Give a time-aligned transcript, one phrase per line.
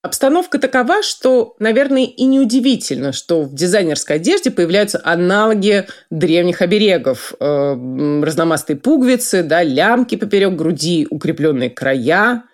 [0.00, 7.34] Обстановка такова, что, наверное, и неудивительно, что в дизайнерской одежде появляются аналоги древних оберегов.
[7.40, 7.74] Э,
[8.22, 12.44] разномастые пуговицы, да, лямки поперек груди, укрепленные края.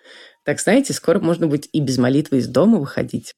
[0.43, 3.35] Так, знаете, скоро можно будет и без молитвы из дома выходить.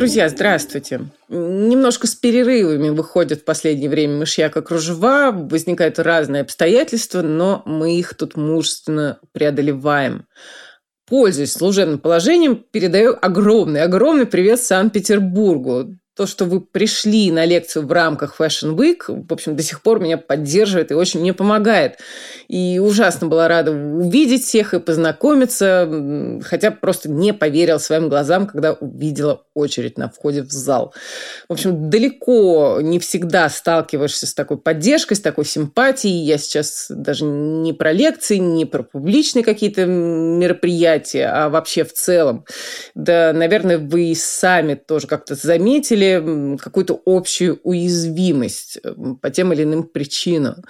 [0.00, 1.10] Друзья, здравствуйте.
[1.28, 8.14] Немножко с перерывами выходят в последнее время мышьяка кружева, возникают разные обстоятельства, но мы их
[8.14, 10.24] тут мужественно преодолеваем.
[11.06, 18.38] Пользуясь служебным положением, передаю огромный-огромный привет Санкт-Петербургу то, что вы пришли на лекцию в рамках
[18.38, 21.96] Fashion Week, в общем, до сих пор меня поддерживает и очень мне помогает.
[22.46, 28.74] И ужасно была рада увидеть всех и познакомиться, хотя просто не поверила своим глазам, когда
[28.74, 30.92] увидела очередь на входе в зал.
[31.48, 36.22] В общем, далеко не всегда сталкиваешься с такой поддержкой, с такой симпатией.
[36.22, 42.44] Я сейчас даже не про лекции, не про публичные какие-то мероприятия, а вообще в целом.
[42.94, 46.09] Да, наверное, вы сами тоже как-то заметили,
[46.60, 50.64] какую-то общую уязвимость э, по тем или иным причинам.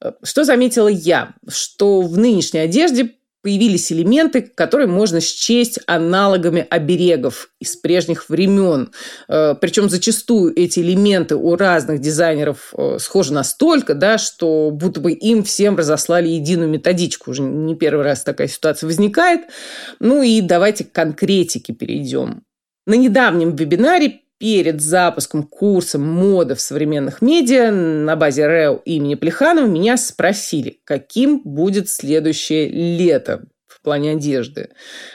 [0.00, 1.34] Э, что заметила я?
[1.48, 3.12] Что в нынешней одежде
[3.42, 8.90] появились элементы, которые можно счесть аналогами оберегов из прежних времен.
[9.28, 15.44] Э, Причем зачастую эти элементы у разных дизайнеров схожи настолько, да, что будто бы им
[15.44, 17.30] всем разослали единую методичку.
[17.30, 19.42] Уже не первый раз такая ситуация возникает.
[20.00, 22.42] Ну и давайте к конкретике перейдем.
[22.86, 29.66] На недавнем вебинаре перед запуском курса моды в современных медиа на базе РЭО имени Плеханова
[29.66, 34.70] меня спросили, каким будет следующее лето в плане одежды.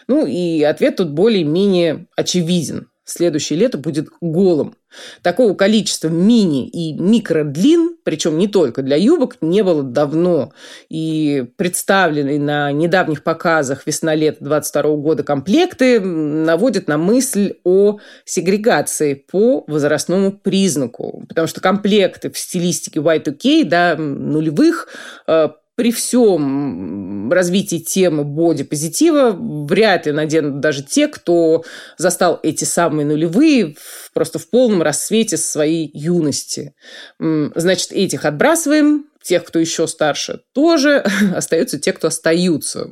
[0.07, 4.75] Ну и ответ тут более-менее очевиден следующее лето будет голым.
[5.21, 10.51] Такого количества мини и микродлин, причем не только для юбок, не было давно.
[10.89, 19.63] И представленные на недавних показах весна-лето 22 года комплекты наводят на мысль о сегрегации по
[19.67, 21.25] возрастному признаку.
[21.27, 24.87] Потому что комплекты в стилистике Y2K, да, нулевых,
[25.27, 25.49] э,
[25.81, 31.63] при всем развитии темы боди-позитива вряд ли наденут даже те, кто
[31.97, 33.75] застал эти самые нулевые
[34.13, 36.75] просто в полном рассвете своей юности.
[37.17, 41.03] Значит, этих отбрасываем, тех, кто еще старше, тоже
[41.35, 42.89] остаются те, кто остаются.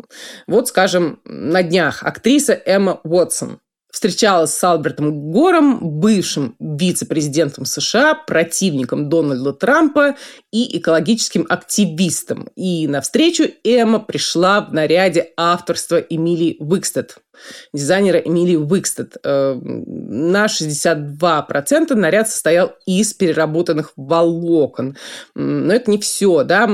[0.47, 3.59] Вот, скажем, на днях актриса Эмма Уотсон
[3.91, 10.15] встречалась с Альбертом Гором, бывшим вице-президентом США, противником Дональда Трампа
[10.51, 12.49] и экологическим активистом.
[12.55, 17.17] И на встречу Эмма пришла в наряде авторства Эмилии Уикстед
[17.73, 19.17] дизайнера Эмилии Уикстед.
[19.23, 24.97] Э, на 62% наряд состоял из переработанных волокон.
[25.35, 26.67] Но это не все, да.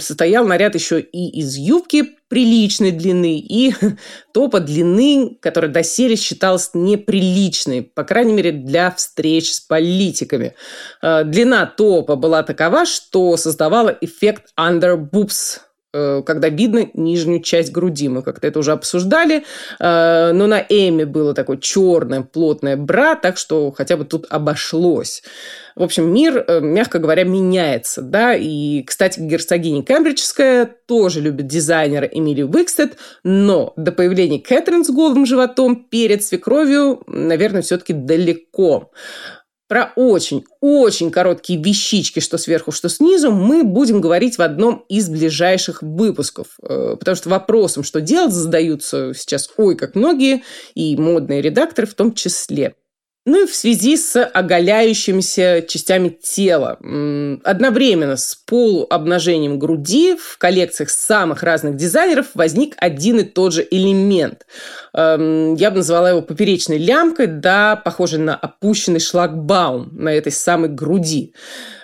[0.00, 3.74] Состоял наряд еще и из юбки приличной длины и
[4.32, 10.54] топа длины, которая доселе считалась неприличной, по крайней мере, для встреч с политиками.
[11.02, 17.72] Э, длина топа была такова, что создавала эффект under boobs, Э, когда видно нижнюю часть
[17.72, 18.08] груди.
[18.08, 19.44] Мы как-то это уже обсуждали.
[19.78, 25.22] Э, но на Эми было такое черное, плотное бра, так что хотя бы тут обошлось.
[25.76, 28.02] В общем, мир, э, мягко говоря, меняется.
[28.02, 28.34] Да?
[28.34, 35.26] И, кстати, герцогиня Кембриджская тоже любит дизайнера Эмилию Уикстед, но до появления Кэтрин с голым
[35.26, 38.90] животом перед свекровью, наверное, все-таки далеко.
[39.70, 45.80] Про очень-очень короткие вещички, что сверху, что снизу, мы будем говорить в одном из ближайших
[45.80, 46.58] выпусков.
[46.60, 50.42] Э, потому что вопросом, что делать, задаются сейчас ой, как многие,
[50.74, 52.74] и модные редакторы в том числе.
[53.26, 56.78] Ну и в связи с оголяющимися частями тела.
[57.44, 64.46] Одновременно с полуобнажением груди в коллекциях самых разных дизайнеров возник один и тот же элемент.
[64.94, 70.70] Эм, я бы назвала его поперечной лямкой, да, похожей на опущенный шлагбаум на этой самой
[70.70, 71.34] груди.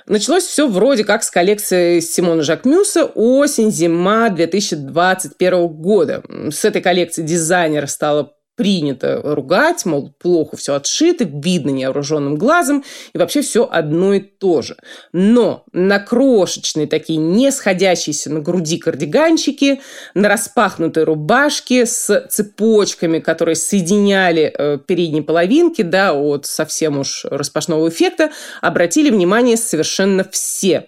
[0.06, 6.22] Началось все вроде как с коллекции Симона Жакмюса осень-зима 2021 года.
[6.50, 13.18] С этой коллекции дизайнер стала принято ругать, мол, плохо все отшито, видно невооруженным глазом, и
[13.18, 14.76] вообще все одно и то же.
[15.12, 19.80] Но на крошечные такие не сходящиеся на груди кардиганчики,
[20.14, 27.88] на распахнутой рубашке с цепочками, которые соединяли э, передние половинки, да, от совсем уж распашного
[27.88, 28.30] эффекта,
[28.62, 30.86] обратили внимание совершенно все.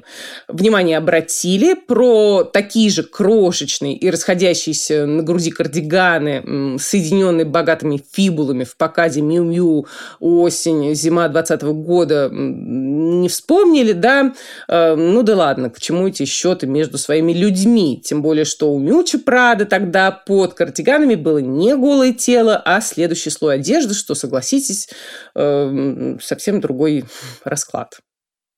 [0.48, 8.76] Внимание обратили про такие же крошечные и расходящиеся на груди кардиганы, соединенные богатыми фибулами в
[8.76, 9.86] показе Миу-Миу
[10.20, 14.32] осень, зима 2020 года не вспомнили, да,
[14.68, 18.00] э, ну да ладно, к чему эти счеты между своими людьми?
[18.04, 23.30] Тем более, что у Мючи Прада тогда под кардиганами было не голое тело, а следующий
[23.30, 24.88] слой одежды, что, согласитесь,
[25.34, 27.04] э, совсем другой
[27.44, 27.98] расклад.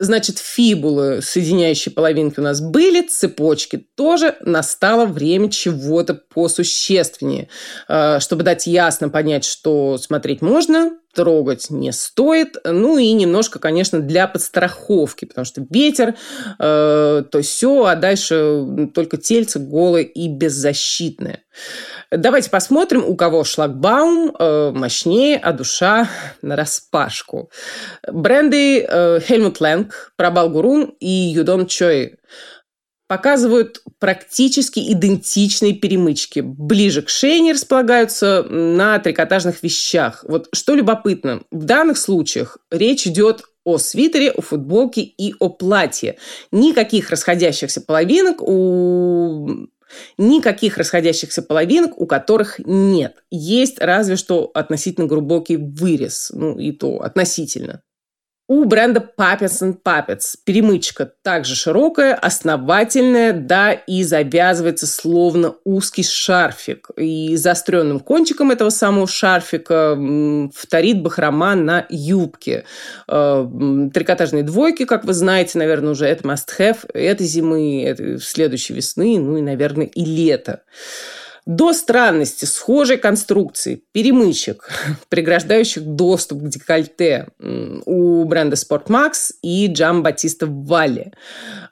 [0.03, 4.35] Значит, фибулы, соединяющие половинки у нас были, цепочки тоже.
[4.41, 7.51] Настало время чего-то посущественнее.
[7.87, 12.57] Э, чтобы дать ясно понять, что смотреть можно, трогать не стоит.
[12.65, 16.15] Ну и немножко, конечно, для подстраховки, потому что ветер,
[16.59, 21.43] э, то все, а дальше только тельце голое и беззащитное.
[22.11, 26.09] Давайте посмотрим, у кого шлагбаум э, мощнее, а душа
[26.43, 27.51] на распашку.
[28.11, 32.17] Бренды э, Хельмут Лэнг, Прабал Гурун и Юдон Чой
[33.11, 36.39] показывают практически идентичные перемычки.
[36.39, 40.25] Ближе к шее располагаются на трикотажных вещах.
[40.29, 46.19] Вот что любопытно, в данных случаях речь идет о свитере, о футболке и о платье.
[46.53, 49.67] Никаких расходящихся половинок у
[50.17, 53.25] Никаких расходящихся половинок, у которых нет.
[53.29, 56.31] Есть разве что относительно глубокий вырез.
[56.33, 57.83] Ну, и то относительно.
[58.53, 66.91] У бренда Puppets and Puppets перемычка также широкая, основательная, да, и завязывается словно узкий шарфик.
[66.97, 69.97] И заостренным кончиком этого самого шарфика
[70.53, 72.65] вторит бахрома на юбке.
[73.07, 73.47] Э,
[73.95, 79.37] трикотажные двойки, как вы знаете, наверное, уже это must-have этой зимы, этой следующей весны, ну
[79.37, 80.63] и, наверное, и лета
[81.51, 84.71] до странности схожей конструкции перемычек,
[85.09, 91.13] преграждающих доступ к декольте у бренда Sportmax и Джам Батиста в Вале.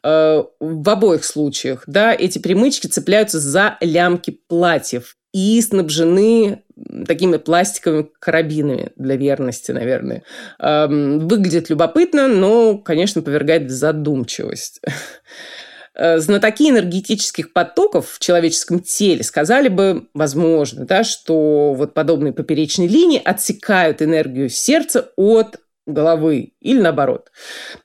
[0.02, 6.64] Э, в обоих случаях да, эти перемычки цепляются за лямки платьев и снабжены
[7.06, 10.24] такими пластиковыми карабинами для верности, наверное.
[10.58, 14.80] Эм, выглядит любопытно, но, конечно, повергает в задумчивость.
[16.00, 22.86] Э, знатоки энергетических потоков в человеческом теле сказали бы, возможно, да, что вот подобные поперечные
[22.86, 25.56] линии отсекают энергию сердца от
[25.86, 27.32] головы или наоборот.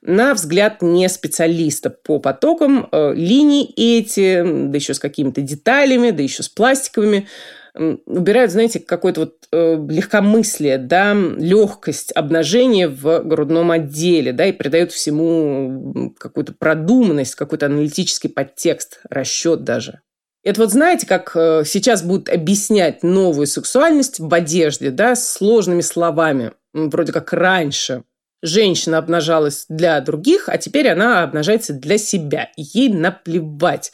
[0.00, 6.22] На взгляд не специалиста по потокам, э, линии эти, да еще с какими-то деталями, да
[6.22, 7.26] еще с пластиковыми,
[7.74, 14.92] убирают, знаете, какое-то вот э, легкомыслие, да, легкость обнажения в грудном отделе, да, и придают
[14.92, 20.00] всему какую-то продуманность, какой-то аналитический подтекст, расчет даже.
[20.44, 26.52] Это вот знаете, как э, сейчас будут объяснять новую сексуальность в одежде, да, сложными словами,
[26.72, 28.04] вроде как раньше–
[28.44, 32.50] женщина обнажалась для других, а теперь она обнажается для себя.
[32.56, 33.92] ей наплевать.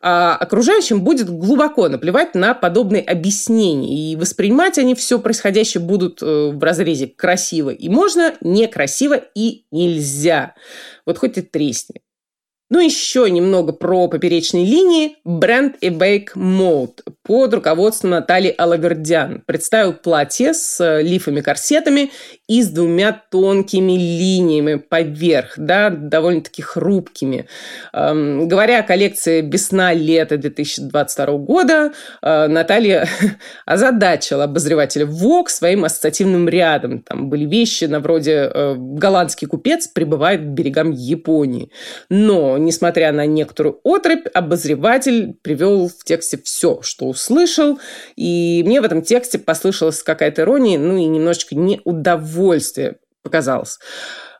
[0.00, 4.12] А окружающим будет глубоко наплевать на подобные объяснения.
[4.12, 10.54] И воспринимать они все происходящее будут э, в разрезе красиво и можно, некрасиво и нельзя.
[11.06, 12.02] Вот хоть и тресни.
[12.68, 15.18] Ну, еще немного про поперечные линии.
[15.24, 22.10] Бренд Ebake Mode под руководством Натальи Алавердян представил платье с лифами-корсетами
[22.48, 27.46] и с двумя тонкими линиями поверх, да, довольно-таки хрупкими.
[27.92, 33.08] Эм, говоря о коллекции «Весна-лето» 2022 года, э, Наталья
[33.66, 37.00] озадачила обозревателя ВОК своим ассоциативным рядом.
[37.00, 41.72] Там были вещи на вроде э, «Голландский купец прибывает к берегам Японии».
[42.10, 47.80] Но, несмотря на некоторую отрыбь, обозреватель привел в тексте все, что услышал,
[48.14, 52.35] и мне в этом тексте послышалась какая-то ирония, ну и немножечко неудовольствие
[53.22, 53.78] показалось.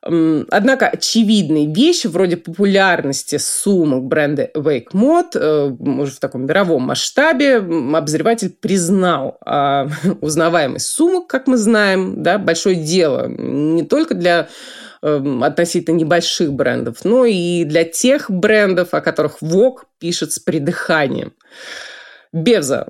[0.02, 7.56] Однако очевидные вещи вроде популярности сумок бренда Wake Mod э, уже в таком мировом масштабе
[7.56, 9.38] обозреватель признал.
[9.44, 9.88] А
[10.20, 14.48] узнаваемость сумок, как мы знаем, да, большое дело не только для
[15.02, 21.32] эм, относительно небольших брендов, но и для тех брендов, о которых Vogue пишет с придыханием.
[22.36, 22.88] Бевза.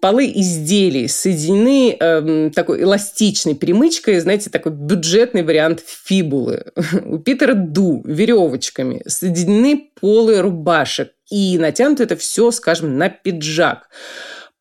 [0.00, 6.72] Полы изделий соединены э, такой эластичной перемычкой, знаете, такой бюджетный вариант фибулы.
[7.04, 11.12] У Питера Ду веревочками соединены полы рубашек.
[11.30, 13.90] И натянуто это все, скажем, на пиджак.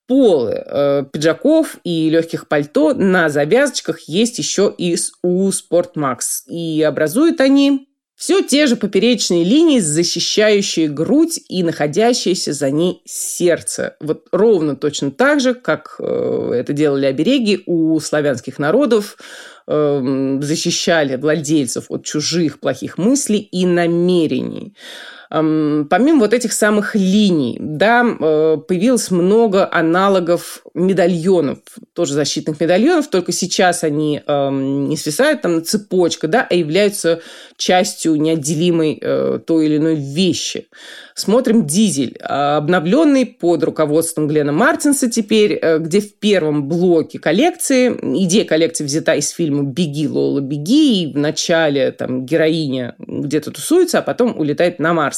[0.08, 6.44] Полы э, пиджаков и легких пальто на завязочках есть еще и у Спортмакс.
[6.48, 7.87] И образуют они
[8.18, 13.96] все те же поперечные линии, защищающие грудь и находящиеся за ней сердце.
[14.00, 19.18] Вот ровно точно так же, как э, это делали обереги у славянских народов,
[19.68, 24.74] э, защищали владельцев от чужих плохих мыслей и намерений.
[25.30, 31.60] Помимо вот этих самых линий, да, э, появилось много аналогов медальонов,
[31.94, 37.22] тоже защитных медальонов, только сейчас они не свисают там на цепочку, да, а являются
[37.58, 40.68] частью неотделимой э, той или иной вещи.
[41.16, 47.90] Смотрим «Дизель», обновленный под руководством Глена Мартинса теперь, э, где в первом блоке коллекции,
[48.24, 54.00] идея коллекции взята из фильма «Беги, Лола, беги», и в начале там героиня где-то тусуется,
[54.00, 55.17] а потом улетает на Марс.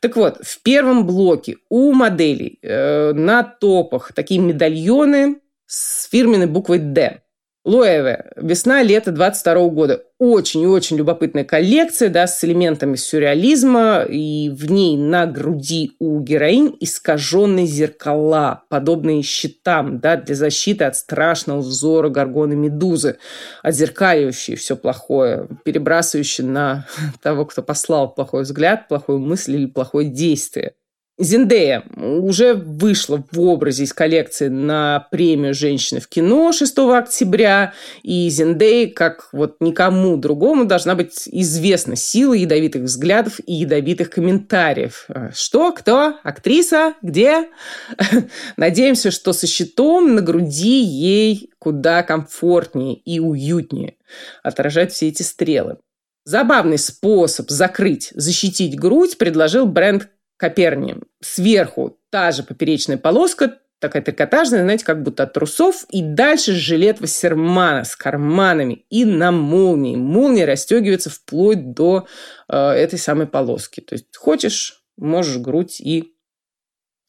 [0.00, 6.78] Так вот, в первом блоке у моделей э, на топах такие медальоны с фирменной буквой
[6.78, 7.22] «Д».
[7.62, 8.32] Луэве.
[8.36, 10.02] Весна-лето 22 года.
[10.18, 14.06] Очень и очень любопытная коллекция, да, с элементами сюрреализма.
[14.08, 20.96] И в ней на груди у героинь искаженные зеркала, подобные щитам, да, для защиты от
[20.96, 23.18] страшного взора горгоны Медузы,
[23.62, 26.86] отзеркаливающие все плохое, перебрасывающие на
[27.22, 30.72] того, кто послал плохой взгляд, плохую мысль или плохое действие.
[31.20, 37.74] Зиндея уже вышла в образе из коллекции на премию «Женщины в кино» 6 октября.
[38.02, 45.08] И Зиндея, как вот никому другому, должна быть известна сила ядовитых взглядов и ядовитых комментариев.
[45.34, 45.72] Что?
[45.72, 46.14] Кто?
[46.22, 46.94] Актриса?
[47.02, 47.50] Где?
[48.56, 53.96] Надеемся, что со щитом на груди ей куда комфортнее и уютнее
[54.42, 55.76] отражать все эти стрелы.
[56.24, 60.08] Забавный способ закрыть, защитить грудь предложил бренд
[60.40, 60.96] Коперни.
[61.20, 65.84] Сверху та же поперечная полоска, такая трикотажная, знаете, как будто от трусов.
[65.90, 69.96] И дальше жилет Вассермана с карманами и на молнии.
[69.96, 72.06] Молния расстегивается вплоть до
[72.48, 73.82] э, этой самой полоски.
[73.82, 76.14] То есть хочешь, можешь грудь и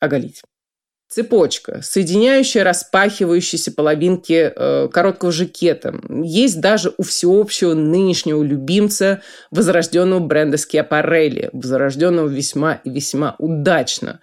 [0.02, 0.42] оголить.
[1.12, 5.94] Цепочка, соединяющая распахивающиеся половинки э, короткого жакета.
[6.08, 14.22] Есть даже у всеобщего нынешнего любимца возрожденного бренда Скиапарелли, возрожденного весьма и весьма удачно.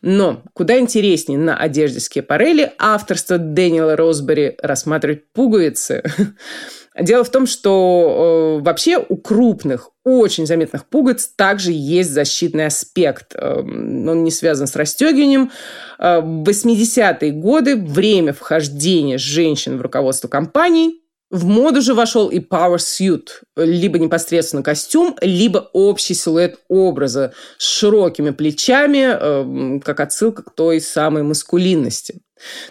[0.00, 6.02] Но куда интереснее на одежде Скиапарелли авторство Дэниела Росбери рассматривать пуговицы–
[6.98, 13.34] Дело в том, что э, вообще у крупных, очень заметных пуговиц также есть защитный аспект.
[13.34, 15.52] Э, он не связан с расстегиванием.
[16.00, 22.40] Э, в 80-е годы время вхождения женщин в руководство компаний в моду же вошел и
[22.40, 30.42] power suit, либо непосредственно костюм, либо общий силуэт образа с широкими плечами, э, как отсылка
[30.42, 32.20] к той самой маскулинности.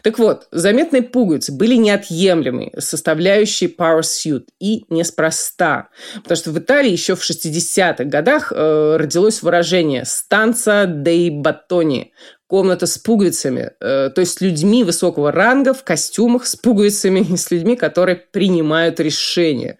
[0.01, 5.89] Так вот, заметные пуговицы были неотъемлемой составляющей power suit и неспроста.
[6.15, 12.11] Потому что в Италии еще в 60-х годах э, родилось выражение «станца dei battoni»,
[12.49, 17.75] комната с пуговицами, э, то есть людьми высокого ранга в костюмах с пуговицами с людьми,
[17.75, 19.77] которые принимают решения.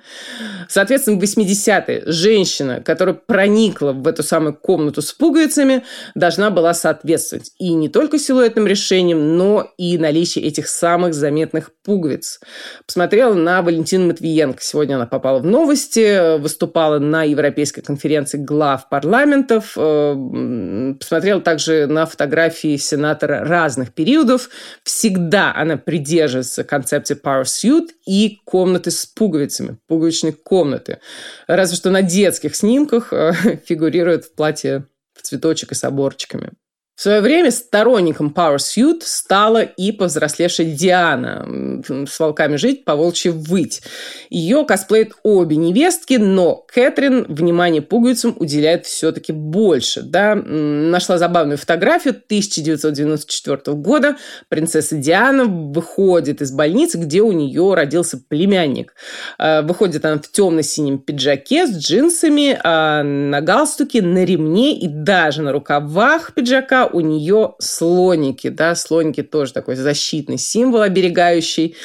[0.67, 5.83] Соответственно, в 80-е женщина, которая проникла в эту самую комнату с пуговицами,
[6.13, 12.39] должна была соответствовать и не только силуэтным решениям, но и наличию этих самых заметных пуговиц.
[12.85, 14.61] Посмотрела на Валентину Матвиенко.
[14.61, 19.73] Сегодня она попала в новости, выступала на Европейской конференции глав парламентов.
[19.75, 24.49] Э, посмотрела также на фотографии биографии сенатора разных периодов.
[24.83, 30.99] Всегда она придерживается концепции power suit и комнаты с пуговицами, пуговичной комнаты.
[31.47, 33.33] Разве что на детских снимках э,
[33.65, 36.51] фигурирует в платье в цветочек и с оборчиками.
[37.00, 43.32] В свое время сторонником Power Suit стала и повзрослевшая Диана с волками жить, по волчьи
[43.32, 43.82] выть.
[44.29, 50.01] Ее косплеят обе невестки, но Кэтрин внимание пуговицам уделяет все-таки больше.
[50.01, 50.36] Да?
[50.36, 54.18] Нашла забавную фотографию 1994 года.
[54.50, 58.94] Принцесса Диана выходит из больницы, где у нее родился племянник.
[59.38, 65.44] А, выходит она в темно-синем пиджаке с джинсами, а на галстуке, на ремне и даже
[65.44, 71.75] на рукавах пиджака у нее слоники, да, слоники тоже такой защитный символ, оберегающий.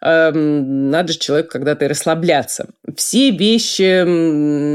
[0.00, 2.68] Эм, надо же человеку когда-то и расслабляться.
[2.96, 4.04] Все вещи,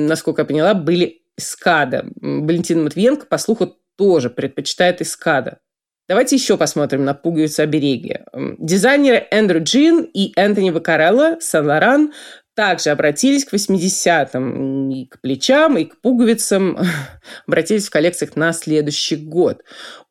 [0.08, 2.06] насколько я поняла, были из КАДа.
[2.22, 5.60] Валентина Матвиенко, по слуху, тоже предпочитает из КАДа.
[6.08, 8.20] Давайте еще посмотрим на пуговицу обереги.
[8.58, 12.14] Дизайнеры Эндрю Джин и Энтони Вакарелло Сан-Лоран
[12.58, 16.76] также обратились к 80-м и к плечам, и к пуговицам.
[17.48, 19.62] обратились в коллекциях на следующий год.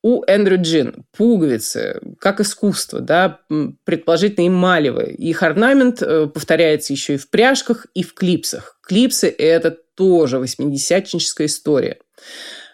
[0.01, 3.41] У Эндрю Джин пуговицы, как искусство, да,
[3.83, 5.13] предположительно эмалевые.
[5.13, 8.79] Их орнамент э, повторяется еще и в пряжках, и в клипсах.
[8.87, 11.99] Клипсы– это тоже 80-ническая история.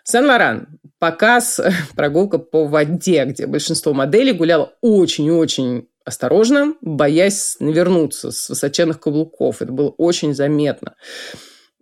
[0.05, 0.69] Сен-Лоран.
[0.99, 1.59] Показ,
[1.97, 9.63] прогулка по воде, где большинство моделей гуляло очень-очень осторожно, боясь навернуться с высоченных каблуков.
[9.63, 10.95] Это было очень заметно.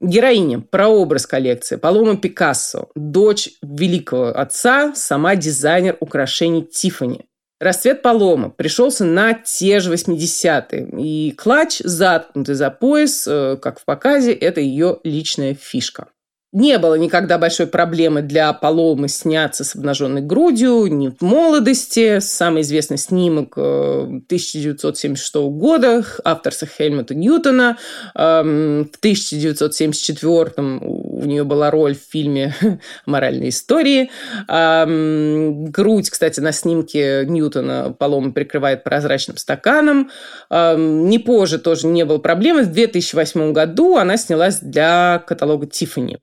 [0.00, 7.26] Героиня, прообраз коллекции, Палома Пикассо, дочь великого отца, сама дизайнер украшений Тиффани.
[7.60, 10.88] Расцвет Палома пришелся на те же 80-е.
[10.98, 16.08] И клатч, заткнутый за пояс, э, как в показе, это ее личная фишка.
[16.52, 22.18] Не было никогда большой проблемы для Паломы сняться с обнаженной грудью, ни в молодости.
[22.18, 27.78] Самый известный снимок 1976 э, года авторства Хельмута Ньютона.
[28.16, 32.52] Эм, в 1974 у нее была роль в фильме
[33.06, 34.10] «Моральные истории».
[34.48, 40.10] Эм, грудь, кстати, на снимке Ньютона Палома прикрывает прозрачным стаканом.
[40.50, 42.64] Эм, не позже тоже не было проблемы.
[42.64, 46.18] В 2008 году она снялась для каталога Тиффани.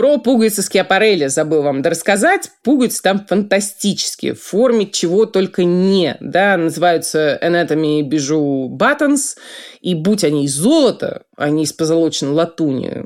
[0.00, 2.50] Про пуговицы Скиапарелли забыл вам рассказать.
[2.62, 6.16] Пуговицы там фантастические, в форме чего только не.
[6.20, 9.36] Да, называются Anatomy Bijou Buttons.
[9.82, 13.04] И будь они из золота, а не из позолоченной латуни,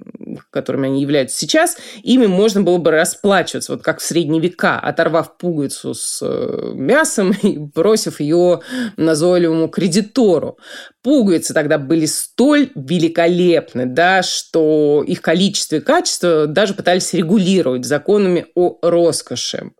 [0.51, 5.37] которыми они являются сейчас, ими можно было бы расплачиваться, вот как в средние века, оторвав
[5.37, 8.61] пуговицу с э, мясом и бросив ее
[8.97, 10.59] назойливому кредитору.
[11.03, 18.47] Пуговицы тогда были столь великолепны, да, что их количество и качество даже пытались регулировать законами
[18.55, 19.71] о роскоши.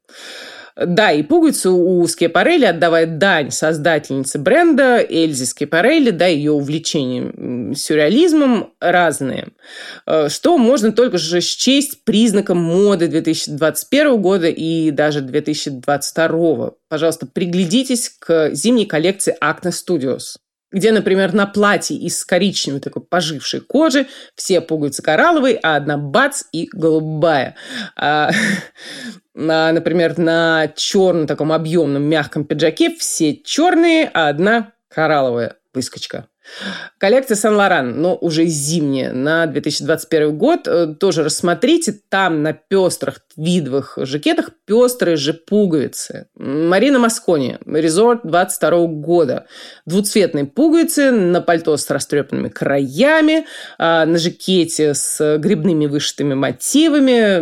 [0.77, 8.73] Да, и пуговицу у Скепарелли отдавает дань создательнице бренда Эльзе Скепарелли, да, ее увлечением сюрреализмом
[8.81, 9.49] разные,
[10.07, 16.73] э, что можно только же счесть признаком моды 2021 года и даже 2022.
[16.89, 20.39] Пожалуйста, приглядитесь к зимней коллекции Acne Studios
[20.75, 26.43] где, например, на платье из коричневой такой пожившей кожи все пуговицы коралловые, а одна бац
[26.53, 27.55] и голубая.
[27.97, 28.33] А,
[29.35, 36.27] на, например, на черном таком объемном мягком пиджаке все черные, а одна коралловая выскочка.
[36.99, 40.67] Коллекция Сан-Лоран, но уже зимняя, на 2021 год.
[40.67, 41.93] Э, тоже рассмотрите.
[42.09, 46.29] Там на пестрых твидовых жакетах пестрые же пуговицы.
[46.35, 49.47] Марина Маскони, резорт 22 года.
[49.87, 53.47] Двуцветные пуговицы на пальто с растрепанными краями,
[53.79, 57.39] а, на жакете с грибными вышитыми мотивами,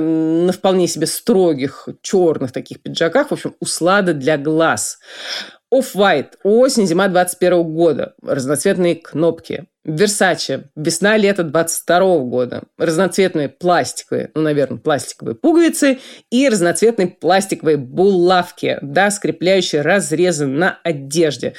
[0.46, 3.28] на вполне себе строгих черных таких пиджаках.
[3.28, 4.98] В общем, услада для глаз.
[5.72, 6.34] Off-White.
[6.44, 8.14] Осень-зима 21 года.
[8.22, 9.68] Разноцветные кнопки.
[9.84, 10.64] Versace.
[10.76, 12.62] Весна-лето 22 года.
[12.78, 15.98] Разноцветные пластиковые, ну, наверное, пластиковые пуговицы
[16.30, 21.54] и разноцветные пластиковые булавки, да, скрепляющие разрезы на одежде.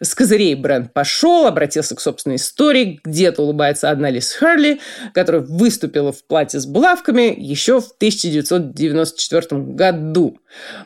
[0.00, 3.00] С козырей бренд пошел, обратился к собственной истории.
[3.04, 4.80] Где-то улыбается одна Лиз Херли,
[5.14, 10.38] которая выступила в платье с булавками еще в 1994 году.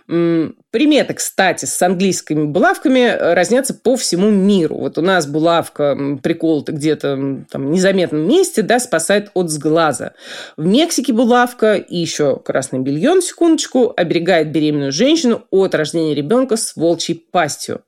[0.06, 4.76] Приметы, кстати, с английскими булавками разнятся по всему миру.
[4.76, 10.14] Вот у нас булавка приколота где-то там незаметном месте, да, спасает от сглаза.
[10.56, 16.74] В Мексике булавка и еще красный бельон, секундочку, оберегает беременную женщину от рождения ребенка с
[16.74, 17.82] волчьей пастью.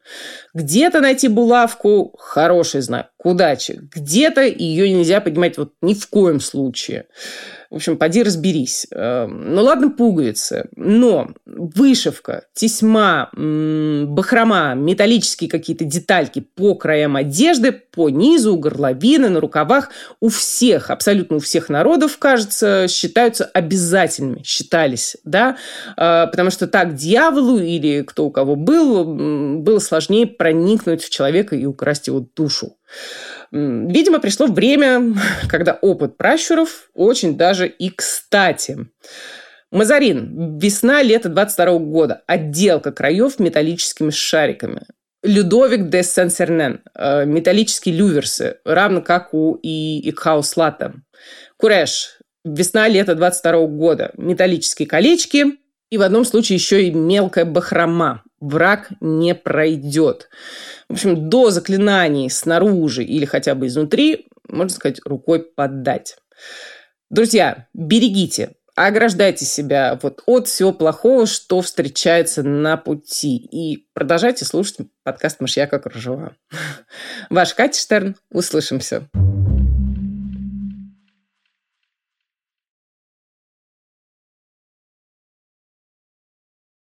[0.54, 3.80] Где-то найти булавку– хороший знак, удачи.
[3.94, 7.06] Где-то ее нельзя поднимать вот ни в коем случае.
[7.74, 8.86] В общем, поди разберись.
[8.92, 18.10] Эм, ну ладно, пуговицы, но вышивка, тесьма, бахрома, металлические какие-то детальки по краям одежды, по
[18.10, 25.56] низу, горловины, на рукавах у всех, абсолютно у всех народов, кажется, считаются обязательными, считались, да,
[25.96, 31.56] э, потому что так дьяволу или кто у кого был, было сложнее проникнуть в человека
[31.56, 32.76] и украсть его душу.
[33.50, 35.14] Видимо, пришло время,
[35.48, 38.88] когда опыт пращуров очень даже и кстати.
[39.70, 40.58] Мазарин.
[40.58, 42.22] Весна-лето 22 года.
[42.26, 44.82] Отделка краев металлическими шариками.
[45.22, 46.80] Людовик де Сен-Сернен.
[46.94, 50.94] Э, металлические люверсы, равно как у и Икхауслата.
[51.56, 52.18] Куреш.
[52.44, 54.12] Весна-лето 22 года.
[54.16, 55.44] Металлические колечки.
[55.90, 58.23] И в одном случае еще и мелкая бахрома.
[58.44, 60.28] Враг не пройдет.
[60.90, 66.18] В общем, до заклинаний снаружи или хотя бы изнутри, можно сказать, рукой поддать.
[67.08, 73.36] Друзья, берегите, ограждайте себя вот от всего плохого, что встречается на пути.
[73.36, 76.36] И продолжайте слушать подкаст «Мышьяка кружева».
[77.30, 78.16] Ваш Катя Штерн.
[78.30, 79.08] Услышимся.